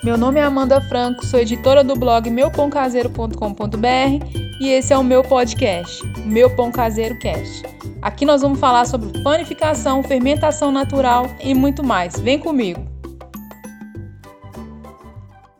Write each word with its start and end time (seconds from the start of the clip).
Meu 0.00 0.16
nome 0.16 0.38
é 0.38 0.44
Amanda 0.44 0.80
Franco, 0.80 1.26
sou 1.26 1.40
editora 1.40 1.82
do 1.82 1.96
blog 1.96 2.30
meupãocaseiro.com.br 2.30 4.60
e 4.60 4.68
esse 4.68 4.92
é 4.92 4.96
o 4.96 5.02
meu 5.02 5.24
podcast, 5.24 6.06
Meu 6.24 6.54
Pão 6.54 6.70
Caseiro 6.70 7.18
Cast. 7.18 7.64
Aqui 8.00 8.24
nós 8.24 8.40
vamos 8.40 8.60
falar 8.60 8.84
sobre 8.84 9.20
panificação, 9.24 10.00
fermentação 10.04 10.70
natural 10.70 11.26
e 11.40 11.52
muito 11.52 11.82
mais. 11.82 12.16
Vem 12.20 12.38
comigo! 12.38 12.86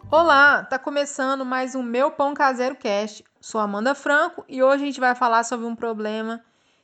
Olá, 0.08 0.62
tá 0.62 0.78
começando 0.78 1.44
mais 1.44 1.74
um 1.74 1.82
Meu 1.82 2.12
Pão 2.12 2.32
Caseiro 2.32 2.76
Cast. 2.76 3.24
Sou 3.40 3.60
Amanda 3.60 3.92
Franco 3.92 4.44
e 4.48 4.62
hoje 4.62 4.84
a 4.84 4.86
gente 4.86 5.00
vai 5.00 5.16
falar 5.16 5.42
sobre 5.42 5.66
um 5.66 5.74
problema 5.74 6.40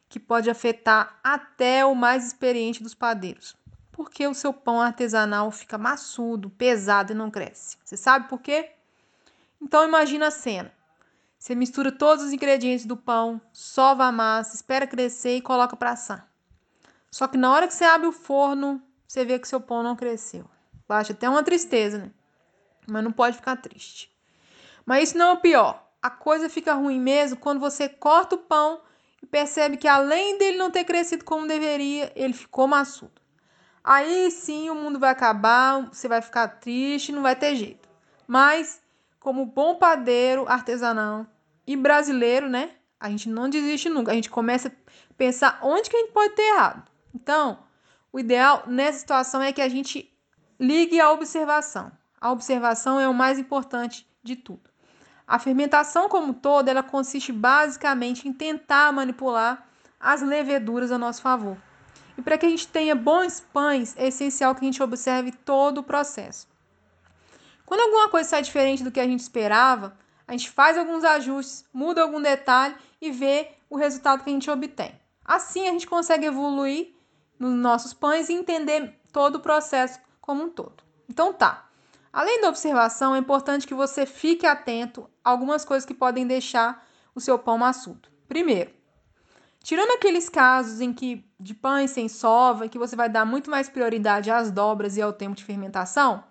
que 0.09 0.19
pode 0.19 0.51
afetar 0.51 1.21
até 1.23 1.87
o 1.87 1.95
mais 1.95 2.27
experiente 2.27 2.83
dos 2.83 2.95
padeiros 2.95 3.55
porque 3.95 4.27
o 4.27 4.35
seu 4.35 4.53
pão 4.53 4.81
artesanal 4.81 5.53
fica 5.53 5.79
maçudo, 5.79 6.51
pesado 6.51 7.13
e 7.13 7.15
não 7.15 7.31
cresce. 7.31 7.79
Você 7.85 7.97
sabe 7.97 8.29
por 8.29 8.41
quê? 8.41 8.73
Então 9.63 9.87
imagina 9.87 10.27
a 10.27 10.31
cena. 10.33 10.73
Você 11.39 11.55
mistura 11.55 11.93
todos 11.93 12.25
os 12.25 12.33
ingredientes 12.33 12.87
do 12.87 12.97
pão, 12.97 13.41
sova 13.53 14.05
a 14.05 14.13
massa, 14.13 14.57
espera 14.57 14.85
crescer 14.87 15.37
e 15.37 15.41
coloca 15.41 15.77
para 15.77 15.93
assar. 15.93 16.29
Só 17.09 17.29
que 17.29 17.39
na 17.39 17.53
hora 17.53 17.69
que 17.69 17.75
você 17.75 17.85
abre 17.85 18.09
o 18.09 18.13
forno, 18.13 18.83
você 19.07 19.25
vê 19.25 19.39
que 19.39 19.47
seu 19.47 19.61
pão 19.61 19.81
não 19.81 19.95
cresceu. 19.95 20.45
Baixa 20.89 21.13
até 21.13 21.29
uma 21.29 21.45
tristeza, 21.45 21.99
né? 21.99 22.11
Mas 22.89 23.05
não 23.05 23.13
pode 23.13 23.37
ficar 23.37 23.57
triste. 23.57 24.13
Mas 24.85 25.11
isso 25.11 25.19
não 25.19 25.29
é 25.29 25.33
o 25.35 25.41
pior. 25.41 25.87
A 26.03 26.11
coisa 26.11 26.49
fica 26.49 26.75
ruim 26.75 26.99
mesmo 26.99 27.39
quando 27.39 27.61
você 27.61 27.89
corta 27.89 28.35
o 28.35 28.39
pão 28.39 28.81
e 29.23 29.27
percebe 29.27 29.77
que 29.77 29.87
além 29.87 30.37
dele 30.37 30.59
não 30.59 30.71
ter 30.71 30.85
crescido 30.85 31.25
como 31.25 31.47
deveria, 31.47 32.13
ele 32.17 32.33
ficou 32.33 32.67
maçudo. 32.67 33.24
Aí 33.85 34.31
sim 34.31 34.71
o 34.71 34.75
mundo 34.75 34.99
vai 34.99 35.11
acabar, 35.11 35.83
você 35.93 36.09
vai 36.09 36.23
ficar 36.23 36.49
triste, 36.49 37.13
não 37.13 37.21
vai 37.21 37.37
ter 37.37 37.55
jeito. 37.55 37.87
Mas, 38.27 38.81
como 39.21 39.45
bom 39.45 39.75
padeiro 39.75 40.49
artesanal 40.49 41.27
e 41.67 41.77
brasileiro, 41.77 42.49
né? 42.49 42.71
A 42.99 43.11
gente 43.11 43.29
não 43.29 43.51
desiste 43.51 43.91
nunca. 43.91 44.11
A 44.11 44.15
gente 44.15 44.31
começa 44.31 44.69
a 44.69 45.15
pensar 45.19 45.59
onde 45.63 45.91
que 45.91 45.97
a 45.97 46.01
gente 46.01 46.13
pode 46.13 46.35
ter 46.35 46.43
errado. 46.43 46.83
Então, 47.15 47.59
o 48.11 48.19
ideal 48.19 48.63
nessa 48.67 49.01
situação 49.01 49.43
é 49.43 49.53
que 49.53 49.61
a 49.61 49.69
gente 49.69 50.11
ligue 50.59 50.99
a 50.99 51.13
observação. 51.13 51.93
A 52.19 52.33
observação 52.33 52.99
é 52.99 53.07
o 53.07 53.13
mais 53.13 53.39
importante 53.39 54.09
de 54.23 54.35
tudo. 54.35 54.71
A 55.27 55.39
fermentação 55.39 56.09
como 56.09 56.33
toda, 56.33 56.71
ela 56.71 56.83
consiste 56.83 57.33
basicamente 57.33 58.27
em 58.27 58.33
tentar 58.33 58.91
manipular 58.93 59.67
as 60.01 60.23
leveduras 60.23 60.91
a 60.91 60.97
nosso 60.97 61.21
favor. 61.21 61.59
E 62.17 62.23
para 62.23 62.39
que 62.39 62.47
a 62.47 62.49
gente 62.49 62.69
tenha 62.69 62.95
bons 62.95 63.41
pães, 63.41 63.95
é 63.97 64.09
essencial 64.09 64.55
que 64.55 64.61
a 64.61 64.65
gente 64.65 64.83
observe 64.83 65.33
todo 65.33 65.79
o 65.79 65.83
processo. 65.83 66.47
Quando 67.67 67.81
alguma 67.81 68.09
coisa 68.09 68.29
sai 68.29 68.43
diferente 68.43 68.85
do 68.85 68.93
que 68.93 69.01
a 69.01 69.07
gente 69.07 69.21
esperava, 69.21 69.97
a 70.27 70.33
gente 70.33 70.51
faz 70.51 70.79
alguns 70.79 71.05
ajustes, 71.05 71.65
muda 71.73 72.03
algum 72.03 72.21
detalhe 72.21 72.75
e 73.01 73.11
vê 73.11 73.51
o 73.69 73.77
resultado 73.77 74.23
que 74.23 74.31
a 74.31 74.33
gente 74.33 74.51
obtém. 74.51 74.99
Assim 75.25 75.67
a 75.69 75.73
gente 75.73 75.87
consegue 75.87 76.27
evoluir 76.27 76.95
nos 77.39 77.53
nossos 77.53 77.93
pães 77.93 78.29
e 78.29 78.35
entender 78.35 78.99
todo 79.13 79.37
o 79.37 79.41
processo 79.41 79.99
como 80.21 80.45
um 80.45 80.51
todo. 80.51 80.83
Então 81.09 81.33
tá. 81.33 81.69
Além 82.13 82.41
da 82.41 82.49
observação, 82.49 83.15
é 83.15 83.19
importante 83.19 83.67
que 83.67 83.75
você 83.75 84.07
fique 84.07 84.47
atento 84.47 85.11
a 85.25 85.31
algumas 85.31 85.65
coisas 85.65 85.85
que 85.85 85.95
podem 85.95 86.27
deixar 86.27 86.87
o 87.15 87.21
seu 87.21 87.39
pão 87.39 87.59
maçudo. 87.59 88.09
Primeiro, 88.29 88.71
Tirando 89.65 89.93
aqueles 89.93 90.29
casos 90.29 90.83
em 90.83 90.93
que 90.93 91.25
de 91.41 91.55
pães 91.55 91.91
sem 91.91 92.07
sova, 92.07 92.69
que 92.69 92.79
você 92.79 92.95
vai 92.95 93.09
dar 93.09 93.25
muito 93.25 93.51
mais 93.51 93.67
prioridade 93.67 94.31
às 94.31 94.51
dobras 94.51 94.99
e 94.99 95.01
ao 95.01 95.11
tempo 95.11 95.35
de 95.35 95.43
fermentação, 95.43 96.23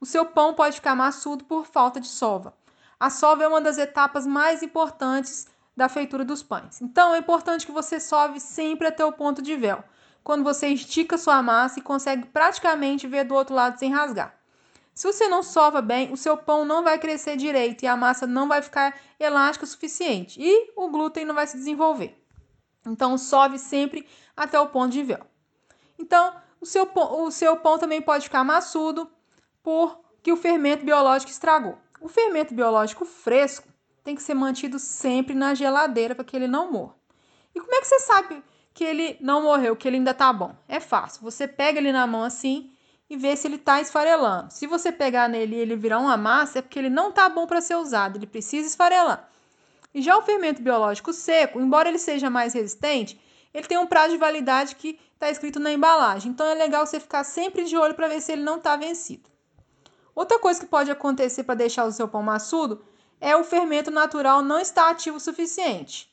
o 0.00 0.04
seu 0.04 0.26
pão 0.26 0.52
pode 0.52 0.74
ficar 0.74 0.96
maçudo 0.96 1.44
por 1.44 1.64
falta 1.64 2.00
de 2.00 2.08
sova. 2.08 2.52
A 2.98 3.08
sova 3.08 3.44
é 3.44 3.46
uma 3.46 3.60
das 3.60 3.78
etapas 3.78 4.26
mais 4.26 4.64
importantes 4.64 5.46
da 5.76 5.88
feitura 5.88 6.24
dos 6.24 6.42
pães. 6.42 6.82
Então 6.82 7.14
é 7.14 7.18
importante 7.18 7.64
que 7.64 7.70
você 7.70 8.00
sove 8.00 8.40
sempre 8.40 8.88
até 8.88 9.04
o 9.04 9.12
ponto 9.12 9.40
de 9.40 9.54
véu, 9.54 9.84
quando 10.24 10.42
você 10.42 10.66
estica 10.66 11.16
sua 11.16 11.40
massa 11.40 11.78
e 11.78 11.82
consegue 11.82 12.26
praticamente 12.26 13.06
ver 13.06 13.22
do 13.22 13.36
outro 13.36 13.54
lado 13.54 13.78
sem 13.78 13.92
rasgar. 13.92 14.34
Se 14.92 15.06
você 15.06 15.28
não 15.28 15.44
sova 15.44 15.80
bem, 15.80 16.12
o 16.12 16.16
seu 16.16 16.36
pão 16.36 16.64
não 16.64 16.82
vai 16.82 16.98
crescer 16.98 17.36
direito 17.36 17.84
e 17.84 17.86
a 17.86 17.96
massa 17.96 18.26
não 18.26 18.48
vai 18.48 18.60
ficar 18.60 18.92
elástica 19.20 19.64
o 19.64 19.68
suficiente 19.68 20.40
e 20.42 20.72
o 20.74 20.88
glúten 20.88 21.24
não 21.24 21.36
vai 21.36 21.46
se 21.46 21.56
desenvolver. 21.56 22.21
Então, 22.86 23.16
sove 23.16 23.58
sempre 23.58 24.06
até 24.36 24.58
o 24.58 24.68
ponto 24.68 24.92
de 24.92 25.02
véu. 25.02 25.24
Então, 25.98 26.34
o 26.60 26.66
seu, 26.66 26.88
o 26.94 27.30
seu 27.30 27.56
pão 27.56 27.78
também 27.78 28.00
pode 28.00 28.24
ficar 28.24 28.44
maçudo 28.44 29.10
porque 29.62 30.32
o 30.32 30.36
fermento 30.36 30.84
biológico 30.84 31.30
estragou. 31.30 31.78
O 32.00 32.08
fermento 32.08 32.54
biológico 32.54 33.04
fresco 33.04 33.68
tem 34.02 34.14
que 34.14 34.22
ser 34.22 34.34
mantido 34.34 34.78
sempre 34.78 35.34
na 35.34 35.54
geladeira 35.54 36.14
para 36.14 36.24
que 36.24 36.36
ele 36.36 36.48
não 36.48 36.70
morra. 36.70 36.94
E 37.54 37.60
como 37.60 37.74
é 37.74 37.80
que 37.80 37.86
você 37.86 38.00
sabe 38.00 38.42
que 38.74 38.82
ele 38.82 39.16
não 39.20 39.42
morreu, 39.42 39.76
que 39.76 39.86
ele 39.86 39.98
ainda 39.98 40.10
está 40.10 40.32
bom? 40.32 40.54
É 40.66 40.80
fácil. 40.80 41.22
Você 41.22 41.46
pega 41.46 41.78
ele 41.78 41.92
na 41.92 42.06
mão 42.06 42.22
assim 42.22 42.72
e 43.08 43.16
vê 43.16 43.36
se 43.36 43.46
ele 43.46 43.56
está 43.56 43.80
esfarelando. 43.80 44.52
Se 44.52 44.66
você 44.66 44.90
pegar 44.90 45.28
nele 45.28 45.56
e 45.56 45.58
ele 45.58 45.76
virar 45.76 45.98
uma 45.98 46.16
massa, 46.16 46.58
é 46.58 46.62
porque 46.62 46.78
ele 46.78 46.90
não 46.90 47.10
está 47.10 47.28
bom 47.28 47.46
para 47.46 47.60
ser 47.60 47.76
usado, 47.76 48.16
ele 48.16 48.26
precisa 48.26 48.66
esfarelar. 48.66 49.28
E 49.94 50.00
já 50.00 50.16
o 50.16 50.22
fermento 50.22 50.62
biológico 50.62 51.12
seco, 51.12 51.60
embora 51.60 51.88
ele 51.88 51.98
seja 51.98 52.30
mais 52.30 52.54
resistente, 52.54 53.20
ele 53.52 53.66
tem 53.66 53.78
um 53.78 53.86
prazo 53.86 54.12
de 54.12 54.18
validade 54.18 54.76
que 54.76 54.98
está 55.14 55.30
escrito 55.30 55.60
na 55.60 55.72
embalagem. 55.72 56.32
Então 56.32 56.46
é 56.46 56.54
legal 56.54 56.86
você 56.86 56.98
ficar 56.98 57.24
sempre 57.24 57.64
de 57.64 57.76
olho 57.76 57.94
para 57.94 58.08
ver 58.08 58.20
se 58.20 58.32
ele 58.32 58.42
não 58.42 58.56
está 58.56 58.76
vencido. 58.76 59.30
Outra 60.14 60.38
coisa 60.38 60.60
que 60.60 60.66
pode 60.66 60.90
acontecer 60.90 61.44
para 61.44 61.54
deixar 61.54 61.84
o 61.84 61.92
seu 61.92 62.08
pão 62.08 62.22
maçudo 62.22 62.84
é 63.20 63.36
o 63.36 63.44
fermento 63.44 63.90
natural 63.90 64.42
não 64.42 64.58
estar 64.58 64.90
ativo 64.90 65.16
o 65.16 65.20
suficiente. 65.20 66.10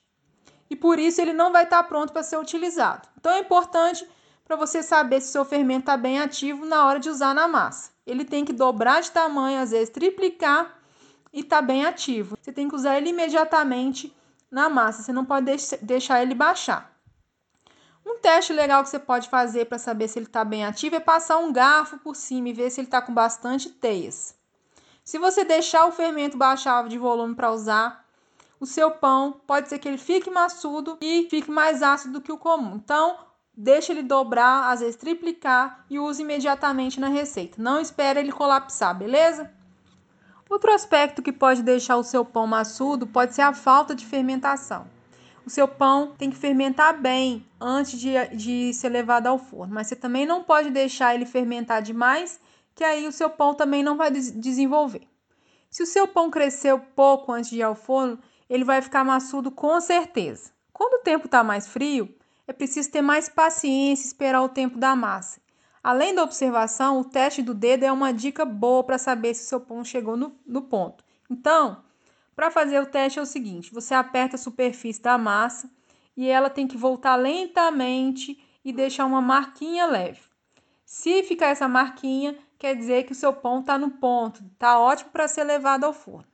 E 0.70 0.76
por 0.76 1.00
isso 1.00 1.20
ele 1.20 1.34
não 1.34 1.52
vai 1.52 1.64
estar 1.64 1.84
tá 1.84 1.84
pronto 1.84 2.14
para 2.14 2.24
ser 2.24 2.38
utilizado. 2.38 3.08
Então 3.18 3.32
é 3.32 3.40
importante 3.40 4.08
para 4.46 4.56
você 4.56 4.84
saber 4.84 5.22
se 5.22 5.30
o 5.30 5.32
seu 5.32 5.46
fermento 5.46 5.82
está 5.82 5.98
bem 5.98 6.20
ativo 6.20 6.66
na 6.66 6.86
hora 6.86 7.00
de 7.00 7.10
usar 7.10 7.34
na 7.34 7.48
massa. 7.48 7.92
Ele 8.06 8.24
tem 8.24 8.46
que 8.46 8.54
dobrar 8.54 9.02
de 9.02 9.12
tamanho, 9.12 9.60
às 9.60 9.72
vezes 9.72 9.90
triplicar 9.90 10.79
e 11.32 11.42
está 11.42 11.62
bem 11.62 11.86
ativo. 11.86 12.38
Você 12.42 12.52
tem 12.52 12.68
que 12.68 12.76
usar 12.76 12.98
ele 12.98 13.10
imediatamente 13.10 14.16
na 14.52 14.70
massa, 14.70 15.04
você 15.04 15.14
não 15.14 15.26
pode 15.26 15.46
deixar 15.82 16.22
ele 16.22 16.34
baixar. 16.34 16.92
Um 18.06 18.18
teste 18.20 18.52
legal 18.52 18.84
que 18.84 18.90
você 18.90 18.98
pode 18.98 19.30
fazer 19.30 19.66
para 19.66 19.78
saber 19.78 20.08
se 20.08 20.18
ele 20.18 20.26
está 20.26 20.44
bem 20.44 20.66
ativo 20.66 20.96
é 20.96 21.00
passar 21.00 21.38
um 21.38 21.54
garfo 21.54 21.98
por 22.00 22.16
cima 22.16 22.50
e 22.50 22.54
ver 22.54 22.72
se 22.72 22.82
ele 22.82 22.88
está 22.88 23.02
com 23.02 23.14
bastante 23.14 23.70
teias. 23.70 24.36
Se 25.04 25.20
você 25.20 25.44
deixar 25.44 25.86
o 25.86 25.92
fermento 25.92 26.38
baixar 26.38 26.88
de 26.88 26.98
volume 26.98 27.36
para 27.36 27.52
usar, 27.52 28.06
o 28.60 28.66
seu 28.66 28.92
pão 28.92 29.40
pode 29.46 29.70
ser 29.70 29.80
que 29.80 29.88
ele 29.88 29.98
fique 29.98 30.30
maçudo 30.30 30.98
e 31.00 31.28
fique 31.30 31.50
mais 31.52 31.82
ácido 31.82 32.14
do 32.14 32.22
que 32.22 32.32
o 32.32 32.38
comum. 32.38 32.76
Então, 32.76 33.18
deixe 33.56 33.92
ele 33.92 34.04
dobrar, 34.04 34.72
às 34.72 34.80
vezes 34.80 34.96
triplicar 34.96 35.86
e 35.90 36.00
use 36.00 36.22
imediatamente 36.22 37.00
na 37.00 37.08
receita. 37.08 37.62
Não 37.62 37.80
espere 37.80 38.20
ele 38.20 38.32
colapsar, 38.32 38.98
beleza? 38.98 39.52
Outro 40.50 40.74
aspecto 40.74 41.22
que 41.22 41.32
pode 41.32 41.62
deixar 41.62 41.96
o 41.98 42.04
seu 42.04 42.26
pão 42.26 42.48
maçudo 42.48 43.06
pode 43.06 43.36
ser 43.36 43.44
a 43.44 43.54
falta 43.54 43.94
de 43.94 44.04
fermentação. 44.04 44.88
O 45.46 45.50
seu 45.50 45.68
pão 45.68 46.16
tem 46.18 46.32
que 46.32 46.36
fermentar 46.36 47.00
bem 47.00 47.46
antes 47.62 48.00
de, 48.00 48.14
de 48.36 48.74
ser 48.74 48.90
levado 48.90 49.28
ao 49.28 49.38
forno, 49.38 49.76
mas 49.76 49.88
você 49.88 49.96
também 49.96 50.26
não 50.26 50.44
pode 50.44 50.72
deixar 50.72 51.14
ele 51.14 51.26
fermentar 51.26 51.84
demais, 51.84 52.40
que 52.74 52.84
aí 52.84 53.08
o 53.08 53.12
seu 53.12 53.30
pão 53.30 53.54
também 53.54 53.84
não 53.84 53.96
vai 53.96 54.10
desenvolver. 54.10 55.08
Se 55.70 55.84
o 55.84 55.86
seu 55.86 56.08
pão 56.08 56.32
cresceu 56.32 56.80
pouco 56.80 57.32
antes 57.32 57.52
de 57.52 57.58
ir 57.58 57.64
ao 57.64 57.76
forno, 57.76 58.18
ele 58.50 58.64
vai 58.64 58.82
ficar 58.82 59.04
maçudo 59.04 59.52
com 59.52 59.80
certeza. 59.80 60.52
Quando 60.74 61.00
o 61.00 61.04
tempo 61.04 61.26
está 61.26 61.44
mais 61.44 61.68
frio, 61.68 62.10
é 62.48 62.54
preciso 62.54 62.90
ter 62.90 63.04
mais 63.04 63.30
paciência 63.30 64.04
e 64.04 64.08
esperar 64.08 64.42
o 64.42 64.50
tempo 64.50 64.80
da 64.80 64.96
massa. 64.96 65.40
Além 65.84 66.14
da 66.14 66.24
observação, 66.24 67.00
o 67.00 67.06
teste 67.06 67.42
do 67.42 67.54
dedo 67.54 67.84
é 67.84 67.92
uma 67.92 68.12
dica 68.12 68.44
boa 68.44 68.84
para 68.84 68.98
saber 68.98 69.34
se 69.34 69.46
o 69.46 69.48
seu 69.48 69.62
pão 69.62 69.84
chegou 69.84 70.18
no, 70.18 70.36
no 70.46 70.64
ponto. 70.64 71.04
Então, 71.30 71.84
para 72.36 72.52
fazer 72.52 72.82
o 72.82 72.86
teste 72.86 73.20
é 73.20 73.22
o 73.22 73.26
seguinte: 73.26 73.74
você 73.74 73.94
aperta 73.94 74.36
a 74.36 74.40
superfície 74.40 75.02
da 75.02 75.18
massa 75.18 75.70
e 76.16 76.28
ela 76.28 76.50
tem 76.50 76.68
que 76.68 76.78
voltar 76.78 77.16
lentamente 77.16 78.42
e 78.64 78.74
deixar 78.74 79.06
uma 79.06 79.22
marquinha 79.22 79.86
leve. 79.86 80.22
Se 80.86 81.24
ficar 81.24 81.48
essa 81.48 81.68
marquinha, 81.68 82.38
quer 82.58 82.76
dizer 82.76 83.04
que 83.04 83.12
o 83.12 83.16
seu 83.16 83.32
pão 83.32 83.62
está 83.62 83.78
no 83.78 83.92
ponto, 83.92 84.44
está 84.54 84.80
ótimo 84.80 85.12
para 85.12 85.28
ser 85.28 85.44
levado 85.44 85.86
ao 85.86 85.94
forno. 85.94 86.28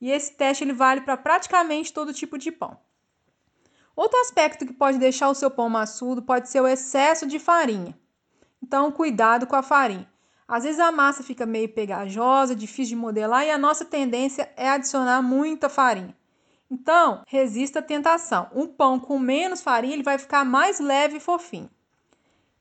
E 0.00 0.10
esse 0.10 0.34
teste 0.34 0.64
ele 0.64 0.72
vale 0.72 1.02
para 1.02 1.16
praticamente 1.16 1.92
todo 1.92 2.12
tipo 2.12 2.38
de 2.38 2.50
pão. 2.50 2.78
Outro 3.94 4.18
aspecto 4.20 4.64
que 4.64 4.72
pode 4.72 4.96
deixar 4.96 5.28
o 5.28 5.34
seu 5.34 5.50
pão 5.50 5.68
maçudo 5.68 6.22
pode 6.22 6.48
ser 6.48 6.60
o 6.60 6.68
excesso 6.68 7.26
de 7.26 7.38
farinha. 7.38 7.98
Então, 8.62 8.90
cuidado 8.92 9.46
com 9.46 9.56
a 9.56 9.62
farinha. 9.62 10.08
Às 10.46 10.64
vezes 10.64 10.80
a 10.80 10.90
massa 10.90 11.22
fica 11.22 11.44
meio 11.44 11.68
pegajosa, 11.68 12.56
difícil 12.56 12.96
de 12.96 13.02
modelar 13.02 13.44
e 13.44 13.50
a 13.50 13.58
nossa 13.58 13.84
tendência 13.84 14.50
é 14.56 14.68
adicionar 14.68 15.20
muita 15.20 15.68
farinha. 15.68 16.16
Então, 16.70 17.22
resista 17.26 17.78
à 17.78 17.82
tentação. 17.82 18.48
Um 18.54 18.66
pão 18.66 18.98
com 18.98 19.18
menos 19.18 19.60
farinha 19.60 19.94
ele 19.94 20.02
vai 20.02 20.18
ficar 20.18 20.44
mais 20.44 20.80
leve 20.80 21.16
e 21.16 21.20
fofinho. 21.20 21.70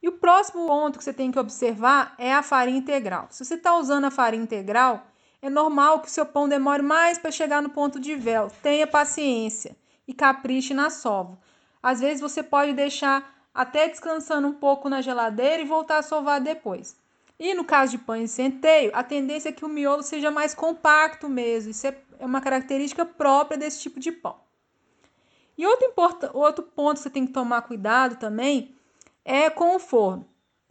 E 0.01 0.07
o 0.07 0.13
próximo 0.13 0.67
ponto 0.67 0.97
que 0.97 1.03
você 1.03 1.13
tem 1.13 1.31
que 1.31 1.39
observar 1.39 2.13
é 2.17 2.33
a 2.33 2.43
farinha 2.43 2.77
integral. 2.77 3.27
Se 3.29 3.43
você 3.43 3.55
está 3.55 3.75
usando 3.75 4.05
a 4.05 4.11
farinha 4.11 4.43
integral, 4.43 5.07
é 5.41 5.49
normal 5.49 6.01
que 6.01 6.07
o 6.07 6.11
seu 6.11 6.25
pão 6.25 6.47
demore 6.47 6.81
mais 6.81 7.17
para 7.17 7.31
chegar 7.31 7.61
no 7.61 7.69
ponto 7.69 7.99
de 7.99 8.15
véu. 8.15 8.49
Tenha 8.61 8.87
paciência 8.87 9.75
e 10.07 10.13
capriche 10.13 10.73
na 10.73 10.89
sova. 10.89 11.37
Às 11.81 11.99
vezes 11.99 12.21
você 12.21 12.41
pode 12.41 12.73
deixar 12.73 13.36
até 13.57 13.89
descansando 13.89 14.47
um 14.47 14.53
pouco 14.53 14.87
na 14.87 15.01
geladeira 15.01 15.63
e 15.63 15.65
voltar 15.65 15.97
a 15.97 16.03
sovar 16.03 16.39
depois. 16.39 16.95
E 17.39 17.55
no 17.55 17.65
caso 17.65 17.93
de 17.93 17.97
pães 17.97 18.25
de 18.25 18.35
centeio, 18.35 18.91
a 18.93 19.03
tendência 19.03 19.49
é 19.49 19.51
que 19.51 19.65
o 19.65 19.67
miolo 19.67 20.03
seja 20.03 20.29
mais 20.29 20.53
compacto 20.53 21.27
mesmo. 21.27 21.71
Isso 21.71 21.87
é 21.87 21.97
uma 22.19 22.39
característica 22.39 23.03
própria 23.03 23.57
desse 23.57 23.81
tipo 23.81 23.99
de 23.99 24.11
pão. 24.11 24.35
E 25.57 25.65
outro, 25.65 25.91
outro 26.33 26.63
ponto 26.65 26.97
que 26.97 27.03
você 27.03 27.09
tem 27.09 27.25
que 27.25 27.33
tomar 27.33 27.63
cuidado 27.63 28.17
também 28.17 28.75
é 29.25 29.49
com 29.49 29.75
o 29.75 29.79
forno. 29.79 30.29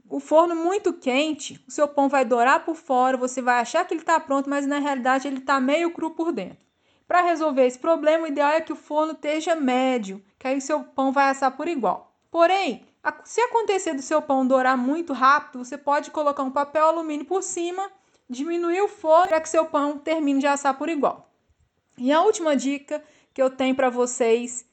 O 0.09 0.21
forno 0.21 0.55
muito 0.55 0.93
quente, 0.93 1.61
o 1.67 1.73
seu 1.73 1.89
pão 1.89 2.09
vai 2.09 2.25
dourar 2.25 2.65
por 2.65 2.77
fora, 2.77 3.17
você 3.17 3.43
vai 3.43 3.59
achar 3.59 3.85
que 3.85 3.94
ele 3.94 4.03
está 4.03 4.21
pronto, 4.21 4.49
mas 4.49 4.65
na 4.65 4.79
realidade 4.79 5.27
ele 5.27 5.39
está 5.39 5.59
meio 5.59 5.91
cru 5.91 6.12
por 6.12 6.31
dentro. 6.31 6.65
Para 7.09 7.23
resolver 7.23 7.67
esse 7.67 7.81
problema, 7.81 8.25
o 8.25 8.29
ideal 8.29 8.53
é 8.53 8.61
que 8.61 8.73
o 8.73 8.77
forno 8.77 9.12
esteja 9.12 9.56
médio, 9.56 10.25
que 10.39 10.47
aí 10.47 10.56
o 10.56 10.61
seu 10.61 10.85
pão 10.85 11.11
vai 11.11 11.31
assar 11.31 11.56
por 11.56 11.67
igual. 11.67 12.06
Porém, 12.37 12.85
se 13.25 13.41
acontecer 13.41 13.94
do 13.94 14.03
seu 14.03 14.21
pão 14.21 14.47
dourar 14.47 14.77
muito 14.77 15.15
rápido, 15.15 15.65
você 15.65 15.79
pode 15.79 16.11
colocar 16.11 16.43
um 16.43 16.50
papel 16.50 16.85
alumínio 16.85 17.25
por 17.25 17.43
cima, 17.43 17.91
diminuir 18.29 18.83
o 18.83 18.88
forno 18.88 19.29
para 19.29 19.41
que 19.41 19.49
seu 19.49 19.65
pão 19.65 19.97
termine 19.97 20.41
de 20.41 20.47
assar 20.47 20.77
por 20.77 20.91
igual. 20.91 21.33
E 21.97 22.12
a 22.12 22.21
última 22.21 22.55
dica 22.55 23.03
que 23.33 23.41
eu 23.41 23.49
tenho 23.49 23.75
para 23.75 23.88
vocês 23.88 24.67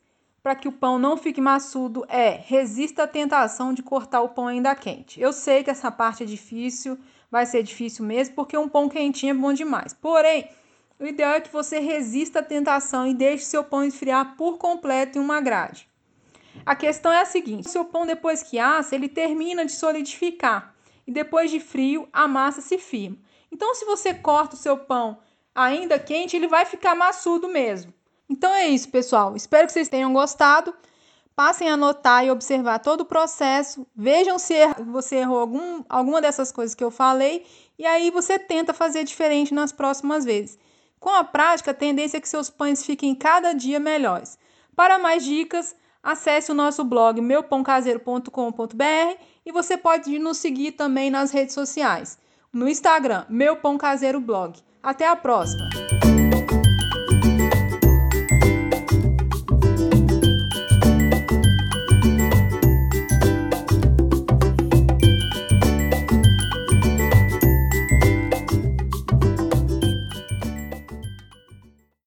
para 0.43 0.55
que 0.55 0.67
o 0.67 0.73
pão 0.73 0.99
não 0.99 1.15
fique 1.15 1.39
maçudo 1.39 2.05
é 2.09 2.31
resista 2.31 3.03
à 3.03 3.07
tentação 3.07 3.73
de 3.73 3.81
cortar 3.81 4.19
o 4.19 4.27
pão 4.27 4.47
ainda 4.47 4.75
quente. 4.75 5.21
Eu 5.21 5.31
sei 5.31 5.63
que 5.63 5.69
essa 5.69 5.89
parte 5.89 6.23
é 6.23 6.25
difícil, 6.25 6.99
vai 7.31 7.45
ser 7.45 7.63
difícil 7.63 8.03
mesmo, 8.03 8.35
porque 8.35 8.57
um 8.57 8.67
pão 8.67 8.89
quentinho 8.89 9.31
é 9.31 9.33
bom 9.33 9.53
demais. 9.53 9.93
Porém, 9.93 10.49
o 10.99 11.05
ideal 11.05 11.35
é 11.35 11.39
que 11.39 11.49
você 11.49 11.79
resista 11.79 12.39
à 12.39 12.43
tentação 12.43 13.07
e 13.07 13.13
deixe 13.13 13.45
seu 13.45 13.63
pão 13.63 13.85
esfriar 13.85 14.35
por 14.35 14.57
completo 14.57 15.17
em 15.17 15.21
uma 15.21 15.39
grade. 15.39 15.92
A 16.65 16.75
questão 16.75 17.11
é 17.11 17.21
a 17.21 17.25
seguinte: 17.25 17.67
o 17.67 17.71
seu 17.71 17.85
pão 17.85 18.05
depois 18.05 18.43
que 18.43 18.59
assa, 18.59 18.95
ele 18.95 19.09
termina 19.09 19.65
de 19.65 19.71
solidificar 19.71 20.73
e 21.05 21.11
depois 21.11 21.51
de 21.51 21.59
frio, 21.59 22.07
a 22.13 22.27
massa 22.27 22.61
se 22.61 22.77
firma. 22.77 23.17
Então, 23.51 23.75
se 23.75 23.85
você 23.85 24.13
corta 24.13 24.55
o 24.55 24.59
seu 24.59 24.77
pão 24.77 25.19
ainda 25.53 25.99
quente, 25.99 26.35
ele 26.35 26.47
vai 26.47 26.65
ficar 26.65 26.95
maçudo 26.95 27.47
mesmo. 27.47 27.93
Então 28.29 28.53
é 28.53 28.67
isso, 28.67 28.89
pessoal. 28.89 29.35
Espero 29.35 29.67
que 29.67 29.73
vocês 29.73 29.89
tenham 29.89 30.11
gostado. 30.11 30.73
Passem 31.35 31.69
a 31.69 31.73
anotar 31.73 32.25
e 32.25 32.31
observar 32.31 32.79
todo 32.79 33.01
o 33.01 33.05
processo. 33.05 33.85
Vejam 33.95 34.39
se 34.39 34.53
você 34.87 35.17
errou 35.17 35.39
algum, 35.39 35.83
alguma 35.89 36.21
dessas 36.21 36.51
coisas 36.51 36.75
que 36.75 36.83
eu 36.83 36.91
falei. 36.91 37.45
E 37.77 37.85
aí 37.85 38.09
você 38.11 38.39
tenta 38.39 38.73
fazer 38.73 39.03
diferente 39.03 39.53
nas 39.53 39.71
próximas 39.71 40.25
vezes. 40.25 40.57
Com 40.99 41.09
a 41.09 41.23
prática, 41.23 41.71
a 41.71 41.75
tendência 41.75 42.17
é 42.17 42.21
que 42.21 42.29
seus 42.29 42.49
pães 42.49 42.85
fiquem 42.85 43.13
cada 43.13 43.53
dia 43.53 43.79
melhores. 43.79 44.37
Para 44.75 44.97
mais 44.97 45.23
dicas, 45.23 45.75
acesse 46.03 46.51
o 46.51 46.55
nosso 46.55 46.83
blog 46.83 47.21
meupãocaseiro.com.br 47.21 49.17
e 49.45 49.51
você 49.51 49.77
pode 49.77 50.19
nos 50.19 50.37
seguir 50.37 50.73
também 50.73 51.09
nas 51.09 51.31
redes 51.31 51.55
sociais. 51.55 52.19
No 52.51 52.67
Instagram, 52.67 53.25
Meu 53.29 53.55
Pão 53.55 53.77
Caseiro 53.77 54.19
Blog. 54.19 54.59
Até 54.83 55.07
a 55.07 55.15
próxima! 55.15 55.92